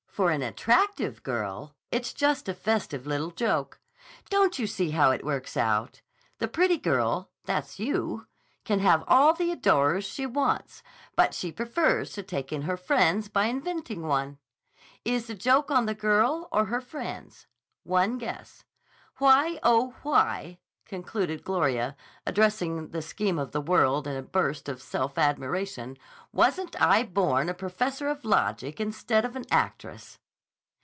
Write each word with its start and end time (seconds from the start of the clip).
For 0.13 0.29
an 0.29 0.41
attractive 0.43 1.23
girl, 1.23 1.73
it's 1.89 2.11
just 2.13 2.47
a 2.49 2.53
festive 2.53 3.07
little 3.07 3.31
joke. 3.31 3.79
Don't 4.29 4.59
you 4.59 4.67
see 4.67 4.91
how 4.91 5.09
it 5.11 5.23
works 5.25 5.55
out? 5.55 6.01
The 6.37 6.49
pretty 6.49 6.77
girl 6.77 7.31
(that's 7.45 7.79
you) 7.79 8.27
can 8.65 8.79
have 8.81 9.05
all 9.07 9.33
the 9.33 9.51
adorers 9.53 10.03
she 10.05 10.25
wants, 10.27 10.83
but 11.15 11.33
she 11.33 11.49
prefers 11.51 12.11
to 12.13 12.23
take 12.23 12.51
in 12.51 12.63
her 12.63 12.75
friends 12.77 13.29
by 13.29 13.45
inventing 13.45 14.01
one. 14.05 14.37
Is 15.05 15.25
the 15.27 15.33
joke 15.33 15.71
on 15.71 15.85
the 15.85 15.95
girl 15.95 16.49
or 16.51 16.65
her 16.65 16.81
friends? 16.81 17.47
One 17.83 18.17
guess. 18.17 18.63
Why, 19.17 19.59
oh, 19.63 19.95
why," 20.03 20.59
concluded 20.83 21.45
Gloria 21.45 21.95
addressing 22.25 22.89
the 22.89 23.01
Scheme 23.01 23.39
of 23.39 23.53
the 23.53 23.61
World 23.61 24.07
in 24.07 24.17
a 24.17 24.21
burst 24.21 24.67
of 24.67 24.81
self 24.81 25.17
admiration, 25.17 25.97
"wasn't 26.33 26.81
I 26.81 27.03
born 27.03 27.47
a 27.47 27.53
professor 27.53 28.09
of 28.09 28.25
logic 28.25 28.81
instead 28.81 29.23
of 29.23 29.37
an 29.37 29.45
actress?" 29.49 30.17